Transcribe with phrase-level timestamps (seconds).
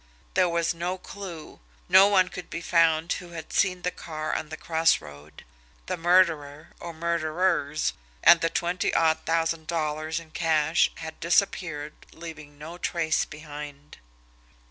[0.33, 4.49] There was no clew no one could be found who had seen the car on
[4.49, 5.45] the crossroad
[5.85, 7.93] the murderer, or murderers,
[8.23, 13.99] and the twenty odd thousand dollars in cash had disappeared leaving no trace behind.